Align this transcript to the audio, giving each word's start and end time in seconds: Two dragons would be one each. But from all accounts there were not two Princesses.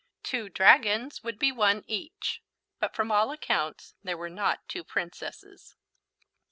Two 0.23 0.49
dragons 0.49 1.23
would 1.23 1.37
be 1.37 1.51
one 1.51 1.83
each. 1.85 2.41
But 2.79 2.95
from 2.95 3.11
all 3.11 3.29
accounts 3.29 3.93
there 4.03 4.17
were 4.17 4.31
not 4.31 4.67
two 4.67 4.83
Princesses. 4.83 5.75